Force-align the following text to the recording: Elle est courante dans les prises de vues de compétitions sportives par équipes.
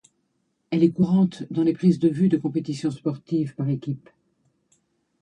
Elle 0.71 0.83
est 0.83 0.89
courante 0.93 1.43
dans 1.51 1.61
les 1.61 1.73
prises 1.73 1.99
de 1.99 2.09
vues 2.09 2.27
de 2.27 2.37
compétitions 2.39 2.89
sportives 2.89 3.53
par 3.53 3.69
équipes. 3.69 4.09